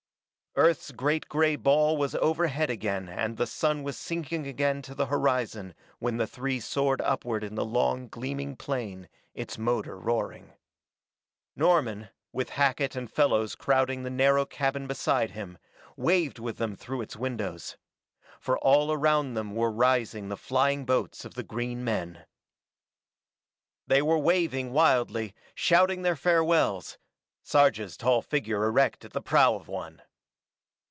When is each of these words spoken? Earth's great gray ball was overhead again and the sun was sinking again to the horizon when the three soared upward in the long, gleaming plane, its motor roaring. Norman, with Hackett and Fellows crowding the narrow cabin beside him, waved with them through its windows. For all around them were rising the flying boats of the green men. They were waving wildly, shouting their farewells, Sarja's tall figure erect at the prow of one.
Earth's 0.57 0.91
great 0.91 1.29
gray 1.29 1.55
ball 1.55 1.95
was 1.95 2.13
overhead 2.15 2.69
again 2.69 3.07
and 3.07 3.37
the 3.37 3.47
sun 3.47 3.83
was 3.83 3.95
sinking 3.97 4.45
again 4.45 4.81
to 4.81 4.93
the 4.93 5.05
horizon 5.05 5.73
when 5.99 6.17
the 6.17 6.27
three 6.27 6.59
soared 6.59 6.99
upward 7.03 7.41
in 7.41 7.55
the 7.55 7.63
long, 7.63 8.09
gleaming 8.09 8.57
plane, 8.57 9.07
its 9.33 9.57
motor 9.57 9.97
roaring. 9.97 10.51
Norman, 11.55 12.09
with 12.33 12.49
Hackett 12.49 12.97
and 12.97 13.09
Fellows 13.09 13.55
crowding 13.55 14.03
the 14.03 14.09
narrow 14.09 14.45
cabin 14.45 14.87
beside 14.87 15.31
him, 15.31 15.57
waved 15.95 16.37
with 16.37 16.57
them 16.57 16.75
through 16.75 16.99
its 16.99 17.15
windows. 17.15 17.77
For 18.37 18.57
all 18.57 18.91
around 18.91 19.35
them 19.35 19.55
were 19.55 19.71
rising 19.71 20.27
the 20.27 20.35
flying 20.35 20.83
boats 20.83 21.23
of 21.23 21.35
the 21.35 21.43
green 21.43 21.81
men. 21.81 22.25
They 23.87 24.01
were 24.01 24.19
waving 24.19 24.73
wildly, 24.73 25.33
shouting 25.55 26.01
their 26.01 26.17
farewells, 26.17 26.97
Sarja's 27.41 27.95
tall 27.95 28.21
figure 28.21 28.65
erect 28.65 29.05
at 29.05 29.13
the 29.13 29.21
prow 29.21 29.55
of 29.55 29.69
one. 29.69 30.01